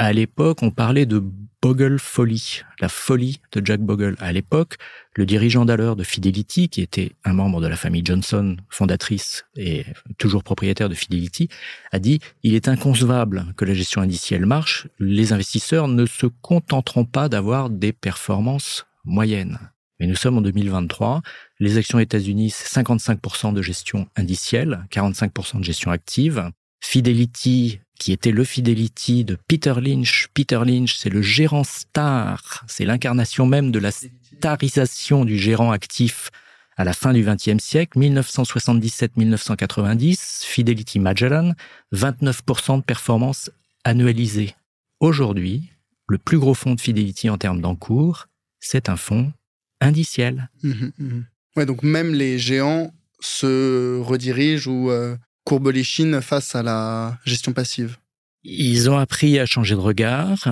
À 0.01 0.13
l'époque, 0.13 0.63
on 0.63 0.71
parlait 0.71 1.07
de 1.07 1.21
Bogle 1.61 1.99
Folly, 1.99 2.63
la 2.79 2.89
folie 2.89 3.41
de 3.51 3.67
Jack 3.67 3.81
Bogle. 3.81 4.15
À 4.21 4.33
l'époque, 4.33 4.77
le 5.17 5.27
dirigeant 5.27 5.65
d'alors 5.65 5.97
de 5.97 6.05
Fidelity, 6.05 6.69
qui 6.69 6.83
était 6.83 7.17
un 7.25 7.33
membre 7.33 7.61
de 7.61 7.67
la 7.67 7.75
famille 7.75 8.05
Johnson, 8.05 8.57
fondatrice 8.69 9.45
et 9.57 9.85
toujours 10.17 10.45
propriétaire 10.45 10.89
de 10.89 10.95
Fidelity, 10.95 11.49
a 11.91 11.99
dit 11.99 12.21
il 12.45 12.55
est 12.55 12.69
inconcevable 12.69 13.47
que 13.57 13.65
la 13.65 13.75
gestion 13.75 14.01
indicielle 14.01 14.47
marche. 14.47 14.87
Les 15.01 15.33
investisseurs 15.33 15.89
ne 15.89 16.07
se 16.07 16.27
contenteront 16.27 17.05
pas 17.05 17.29
d'avoir 17.29 17.69
des 17.69 17.93
performances 17.93 18.87
moyennes. 19.05 19.59
Mais 19.99 20.07
nous 20.07 20.15
sommes 20.15 20.39
en 20.39 20.43
2023. 20.43 21.23
Les 21.59 21.77
actions 21.77 21.99
États-Unis, 21.99 22.51
c'est 22.51 22.83
55% 22.83 23.53
de 23.53 23.63
gestion 23.63 24.07
indicielle, 24.15 24.87
45% 24.93 25.59
de 25.59 25.65
gestion 25.65 25.91
active. 25.91 26.53
Fidelity, 26.81 27.81
qui 27.99 28.13
était 28.13 28.31
le 28.31 28.45
Fidelity 28.45 29.25
de 29.25 29.37
Peter 29.49 29.75
Lynch. 29.81 30.29
Peter 30.35 30.61
Lynch, 30.65 30.97
c'est 30.97 31.11
le 31.11 31.23
gérant 31.23 31.65
star. 31.65 32.65
C'est 32.69 32.85
l'incarnation 32.85 33.47
même 33.47 33.73
de 33.73 33.79
la 33.79 33.91
starisation 33.91 35.25
du 35.25 35.39
gérant 35.39 35.73
actif 35.73 36.31
à 36.77 36.85
la 36.85 36.93
fin 36.93 37.13
du 37.13 37.25
XXe 37.25 37.63
siècle, 37.63 37.99
1977-1990, 37.99 40.45
Fidelity 40.45 41.01
Magellan, 41.01 41.55
29% 41.93 42.77
de 42.79 42.83
performance 42.83 43.51
annualisée. 43.83 44.55
Aujourd'hui, 45.01 45.73
le 46.09 46.19
plus 46.19 46.39
gros 46.39 46.55
fonds 46.55 46.77
de 46.77 46.81
Fidelity 46.81 47.31
en 47.31 47.39
termes 47.39 47.61
d'encours, 47.61 48.29
c'est 48.61 48.89
un 48.89 48.97
fonds 48.97 49.33
indiciel. 49.81 50.51
Mmh 50.63 50.91
mmh 50.99 51.21
ouais, 51.57 51.67
donc 51.67 51.83
même 51.83 52.15
les 52.15 52.39
géants 52.39 52.93
se 53.21 54.01
redirigent 54.01 54.69
ou 54.69 54.91
euh, 54.91 55.17
courbent 55.49 55.71
les 55.71 55.83
chines 55.83 56.21
face 56.21 56.55
à 56.55 56.63
la 56.63 57.19
gestion 57.25 57.55
passive. 57.55 57.97
Ils 58.45 58.91
ont 58.91 58.99
appris 58.99 59.39
à 59.39 59.47
changer 59.47 59.77
de 59.77 59.81
regard 59.81 60.47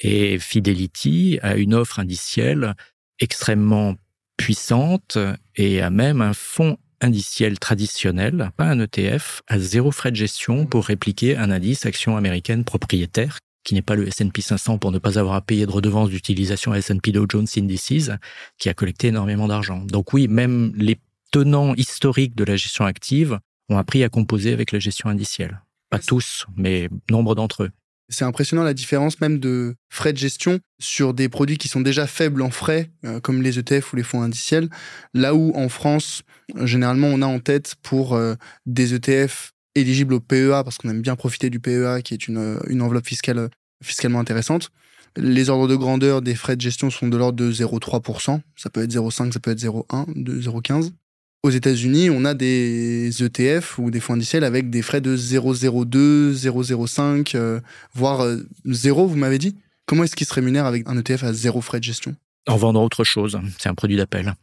et 0.00 0.40
Fidelity 0.40 1.38
a 1.42 1.54
une 1.54 1.72
offre 1.72 2.00
indicielle 2.00 2.74
extrêmement 3.20 3.94
puissante 4.36 5.18
et 5.54 5.80
a 5.80 5.90
même 5.90 6.20
un 6.20 6.32
fonds 6.32 6.78
indiciel 7.00 7.60
traditionnel, 7.60 8.50
pas 8.56 8.64
un 8.64 8.80
ETF, 8.80 9.42
à 9.46 9.60
zéro 9.60 9.92
frais 9.92 10.10
de 10.10 10.16
gestion 10.16 10.66
pour 10.66 10.84
répliquer 10.84 11.36
un 11.36 11.52
indice 11.52 11.86
action 11.86 12.16
américaine 12.16 12.64
propriétaire 12.64 13.38
qui 13.62 13.74
n'est 13.74 13.82
pas 13.82 13.94
le 13.94 14.08
S&P 14.08 14.42
500 14.42 14.78
pour 14.78 14.90
ne 14.90 14.98
pas 14.98 15.16
avoir 15.16 15.36
à 15.36 15.42
payer 15.42 15.64
de 15.64 15.70
redevances 15.70 16.10
d'utilisation 16.10 16.74
S&P 16.74 17.12
Dow 17.12 17.26
Jones 17.28 17.46
Indices, 17.56 18.10
qui 18.58 18.68
a 18.68 18.74
collecté 18.74 19.08
énormément 19.08 19.46
d'argent. 19.46 19.84
Donc 19.84 20.12
oui, 20.12 20.26
même 20.26 20.72
les 20.74 20.98
tenants 21.30 21.74
historiques 21.76 22.34
de 22.34 22.42
la 22.42 22.56
gestion 22.56 22.84
active 22.84 23.38
ont 23.70 23.78
appris 23.78 24.04
à 24.04 24.08
composer 24.08 24.52
avec 24.52 24.72
la 24.72 24.78
gestion 24.78 25.08
indicielle. 25.08 25.62
Pas 25.88 25.98
tous, 25.98 26.46
mais 26.56 26.88
nombre 27.10 27.34
d'entre 27.34 27.64
eux. 27.64 27.70
C'est 28.08 28.24
impressionnant 28.24 28.64
la 28.64 28.74
différence 28.74 29.20
même 29.20 29.38
de 29.38 29.76
frais 29.88 30.12
de 30.12 30.18
gestion 30.18 30.58
sur 30.80 31.14
des 31.14 31.28
produits 31.28 31.58
qui 31.58 31.68
sont 31.68 31.80
déjà 31.80 32.08
faibles 32.08 32.42
en 32.42 32.50
frais, 32.50 32.90
euh, 33.04 33.20
comme 33.20 33.40
les 33.40 33.58
ETF 33.58 33.92
ou 33.92 33.96
les 33.96 34.02
fonds 34.02 34.22
indiciels, 34.22 34.68
là 35.14 35.34
où 35.34 35.52
en 35.54 35.68
France, 35.68 36.22
généralement, 36.64 37.06
on 37.06 37.22
a 37.22 37.26
en 37.26 37.38
tête 37.38 37.76
pour 37.82 38.14
euh, 38.14 38.34
des 38.66 38.94
ETF 38.94 39.52
éligible 39.76 40.14
au 40.14 40.20
PEA 40.20 40.64
parce 40.64 40.78
qu'on 40.78 40.88
aime 40.88 41.02
bien 41.02 41.14
profiter 41.14 41.50
du 41.50 41.60
PEA 41.60 42.02
qui 42.02 42.14
est 42.14 42.26
une, 42.26 42.58
une 42.68 42.82
enveloppe 42.82 43.06
fiscale 43.06 43.48
fiscalement 43.82 44.18
intéressante. 44.18 44.70
Les 45.16 45.50
ordres 45.50 45.68
de 45.68 45.74
grandeur 45.76 46.22
des 46.22 46.34
frais 46.34 46.56
de 46.56 46.60
gestion 46.60 46.90
sont 46.90 47.08
de 47.08 47.16
l'ordre 47.16 47.36
de 47.36 47.50
0,3%. 47.50 48.40
Ça 48.56 48.70
peut 48.70 48.82
être 48.82 48.92
0,5, 48.92 49.32
ça 49.32 49.40
peut 49.40 49.50
être 49.50 49.60
0,1, 49.60 50.04
de 50.14 50.40
0,15. 50.40 50.92
Aux 51.42 51.50
États-Unis, 51.50 52.10
on 52.10 52.24
a 52.24 52.34
des 52.34 53.10
ETF 53.22 53.78
ou 53.78 53.90
des 53.90 54.00
fonds 54.00 54.14
indiciels 54.14 54.44
avec 54.44 54.70
des 54.70 54.82
frais 54.82 55.00
de 55.00 55.16
0,02, 55.16 56.34
0,05, 56.34 57.34
euh, 57.34 57.60
voire 57.94 58.26
0, 58.66 59.06
vous 59.06 59.16
m'avez 59.16 59.38
dit? 59.38 59.56
Comment 59.86 60.04
est-ce 60.04 60.14
qu'ils 60.14 60.26
se 60.26 60.34
rémunèrent 60.34 60.66
avec 60.66 60.86
un 60.86 60.96
ETF 60.96 61.24
à 61.24 61.32
zéro 61.32 61.60
frais 61.60 61.78
de 61.78 61.84
gestion? 61.84 62.14
En 62.46 62.56
vendant 62.56 62.84
autre 62.84 63.04
chose. 63.04 63.38
C'est 63.58 63.68
un 63.68 63.74
produit 63.74 63.96
d'appel. 63.96 64.34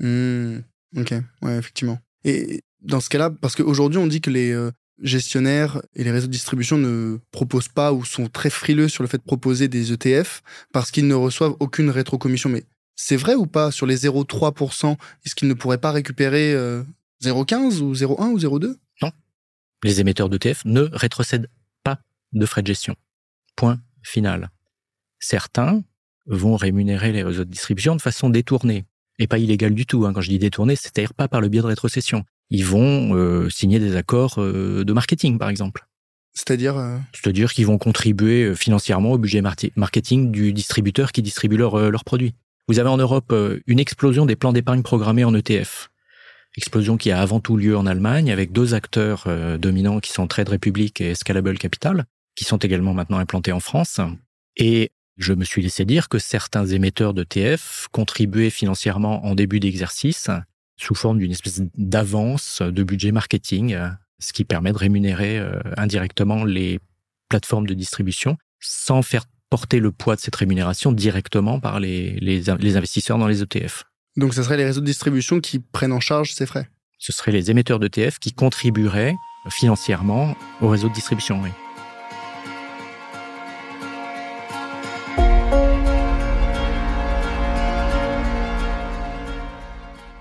Mmh, 0.00 0.58
ok, 0.96 1.14
ouais, 1.42 1.58
effectivement. 1.58 1.98
Et 2.24 2.62
dans 2.82 3.00
ce 3.00 3.08
cas-là, 3.08 3.30
parce 3.30 3.54
qu'aujourd'hui, 3.54 3.98
on 3.98 4.06
dit 4.06 4.20
que 4.20 4.30
les 4.30 4.52
euh, 4.52 4.70
gestionnaires 5.02 5.80
et 5.94 6.04
les 6.04 6.10
réseaux 6.10 6.26
de 6.26 6.32
distribution 6.32 6.78
ne 6.78 7.18
proposent 7.30 7.68
pas 7.68 7.92
ou 7.92 8.04
sont 8.04 8.28
très 8.28 8.50
frileux 8.50 8.88
sur 8.88 9.02
le 9.02 9.08
fait 9.08 9.18
de 9.18 9.22
proposer 9.22 9.68
des 9.68 9.92
ETF 9.92 10.42
parce 10.72 10.90
qu'ils 10.90 11.06
ne 11.06 11.14
reçoivent 11.14 11.54
aucune 11.60 11.90
rétrocommission. 11.90 12.48
Mais 12.48 12.64
c'est 12.96 13.16
vrai 13.16 13.34
ou 13.34 13.46
pas 13.46 13.70
Sur 13.70 13.86
les 13.86 13.98
0,3%, 13.98 14.96
est-ce 15.24 15.34
qu'ils 15.34 15.48
ne 15.48 15.54
pourraient 15.54 15.78
pas 15.78 15.92
récupérer 15.92 16.54
0,15 16.54 16.54
euh, 16.56 17.80
ou 17.82 17.92
0,1 17.92 18.30
ou 18.30 18.38
0,2 18.38 18.76
Non. 19.02 19.12
Les 19.84 20.00
émetteurs 20.00 20.28
d'ETF 20.28 20.64
ne 20.64 20.88
rétrocèdent 20.92 21.48
pas 21.84 22.00
de 22.32 22.46
frais 22.46 22.62
de 22.62 22.66
gestion. 22.66 22.96
Point 23.54 23.78
final. 24.02 24.50
Certains 25.20 25.82
vont 26.26 26.56
rémunérer 26.56 27.12
les 27.12 27.22
réseaux 27.22 27.44
de 27.44 27.50
distribution 27.50 27.94
de 27.94 28.02
façon 28.02 28.30
détournée 28.30 28.84
et 29.18 29.26
pas 29.26 29.38
illégale 29.38 29.74
du 29.74 29.86
tout. 29.86 30.06
Hein. 30.06 30.12
Quand 30.12 30.20
je 30.20 30.30
dis 30.30 30.38
détournée, 30.38 30.76
c'est-à-dire 30.76 31.14
pas 31.14 31.28
par 31.28 31.40
le 31.40 31.48
biais 31.48 31.62
de 31.62 31.66
rétrocession. 31.66 32.24
Ils 32.50 32.64
vont 32.64 33.14
euh, 33.14 33.48
signer 33.50 33.78
des 33.78 33.96
accords 33.96 34.36
euh, 34.38 34.84
de 34.84 34.92
marketing, 34.92 35.38
par 35.38 35.48
exemple. 35.48 35.86
C'est-à-dire 36.32 36.76
euh, 36.76 36.96
C'est-à-dire 37.12 37.52
qu'ils 37.52 37.66
vont 37.66 37.78
contribuer 37.78 38.54
financièrement 38.54 39.12
au 39.12 39.18
budget 39.18 39.42
marketing 39.76 40.30
du 40.30 40.52
distributeur 40.52 41.12
qui 41.12 41.22
distribue 41.22 41.56
leurs 41.56 42.04
produits. 42.04 42.34
Vous 42.68 42.78
avez 42.78 42.88
en 42.88 42.96
Europe 42.96 43.34
une 43.66 43.78
explosion 43.78 44.26
des 44.26 44.36
plans 44.36 44.52
d'épargne 44.52 44.82
programmés 44.82 45.24
en 45.24 45.34
ETF. 45.34 45.90
Explosion 46.56 46.96
qui 46.96 47.10
a 47.10 47.20
avant 47.20 47.38
tout 47.38 47.56
lieu 47.56 47.76
en 47.76 47.86
Allemagne 47.86 48.32
avec 48.32 48.50
deux 48.50 48.74
acteurs 48.74 49.26
dominants 49.58 50.00
qui 50.00 50.12
sont 50.12 50.26
Trade 50.26 50.48
Republic 50.48 51.00
et 51.00 51.14
Scalable 51.14 51.58
Capital, 51.58 52.06
qui 52.34 52.44
sont 52.44 52.56
également 52.56 52.94
maintenant 52.94 53.18
implantés 53.18 53.52
en 53.52 53.60
France. 53.60 54.00
Et 54.56 54.90
je 55.16 55.32
me 55.32 55.44
suis 55.44 55.62
laissé 55.62 55.84
dire 55.84 56.08
que 56.08 56.18
certains 56.18 56.66
émetteurs 56.66 57.14
d'ETF 57.14 57.88
contribuaient 57.92 58.50
financièrement 58.50 59.24
en 59.24 59.34
début 59.34 59.60
d'exercice 59.60 60.28
sous 60.76 60.94
forme 60.94 61.18
d'une 61.18 61.32
espèce 61.32 61.62
d'avance 61.76 62.60
de 62.60 62.82
budget 62.82 63.12
marketing, 63.12 63.76
ce 64.18 64.32
qui 64.32 64.44
permet 64.44 64.72
de 64.72 64.78
rémunérer 64.78 65.38
euh, 65.38 65.58
indirectement 65.76 66.44
les 66.44 66.80
plateformes 67.28 67.66
de 67.66 67.74
distribution 67.74 68.36
sans 68.60 69.02
faire 69.02 69.24
porter 69.50 69.78
le 69.78 69.92
poids 69.92 70.16
de 70.16 70.20
cette 70.20 70.36
rémunération 70.36 70.92
directement 70.92 71.60
par 71.60 71.80
les, 71.80 72.18
les, 72.20 72.48
investisseurs 72.76 73.18
dans 73.18 73.28
les 73.28 73.42
ETF. 73.42 73.84
Donc 74.16 74.34
ce 74.34 74.42
serait 74.42 74.56
les 74.56 74.64
réseaux 74.64 74.80
de 74.80 74.86
distribution 74.86 75.40
qui 75.40 75.58
prennent 75.58 75.92
en 75.92 76.00
charge 76.00 76.32
ces 76.32 76.46
frais 76.46 76.68
Ce 76.98 77.12
seraient 77.12 77.32
les 77.32 77.50
émetteurs 77.50 77.78
d'ETF 77.78 78.18
qui 78.18 78.32
contribueraient 78.32 79.14
financièrement 79.50 80.36
au 80.60 80.68
réseau 80.68 80.88
de 80.88 80.94
distribution, 80.94 81.40
oui. 81.42 81.50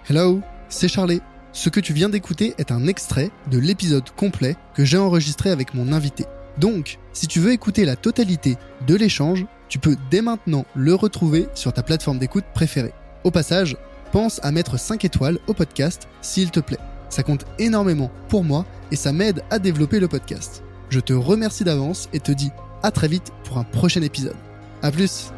Hello, 0.08 0.41
c'est 0.70 0.88
Charlie. 0.88 1.22
Ce 1.51 1.70
que 1.70 1.79
tu 1.79 1.91
viens 1.94 2.10
d'écouter 2.10 2.53
est 2.60 2.72
un 2.72 2.86
extrait 2.86 3.32
de 3.50 3.58
l'épisode 3.58 4.08
complet 4.12 4.55
que 4.75 4.86
j'ai 4.86 4.98
enregistré 4.98 5.50
avec 5.50 5.74
mon 5.74 5.91
invité. 5.91 6.25
Donc, 6.58 7.00
si 7.14 7.28
tu 7.28 7.40
veux 7.40 7.52
écouter 7.52 7.86
la 7.86 7.96
totalité 7.96 8.58
de 8.88 8.96
l'échange, 8.96 9.46
tu 9.68 9.80
peux 9.80 9.96
dès 10.10 10.22
maintenant 10.22 10.66
le 10.76 10.94
retrouver 10.94 11.48
sur 11.54 11.74
ta 11.74 11.84
plateforme 11.84 12.20
d'écoute 12.20 12.46
préférée. 12.54 12.94
Au 13.24 13.32
passage, 13.32 13.78
pense 14.12 14.40
à 14.44 14.52
mettre 14.52 14.80
5 14.80 15.04
étoiles 15.04 15.40
au 15.48 15.54
podcast 15.54 16.08
s'il 16.22 16.52
te 16.52 16.60
plaît. 16.60 16.80
Ça 17.10 17.24
compte 17.24 17.46
énormément 17.60 18.12
pour 18.30 18.44
moi 18.44 18.66
et 18.92 18.96
ça 18.96 19.12
m'aide 19.12 19.44
à 19.50 19.60
développer 19.60 20.00
le 20.00 20.08
podcast. 20.08 20.64
Je 20.90 21.00
te 21.00 21.14
remercie 21.14 21.64
d'avance 21.64 22.10
et 22.14 22.20
te 22.20 22.32
dis 22.32 22.52
à 22.84 22.92
très 22.92 23.08
vite 23.08 23.32
pour 23.44 23.58
un 23.58 23.64
prochain 23.64 24.02
épisode. 24.02 24.36
A 24.82 24.92
plus 24.92 25.32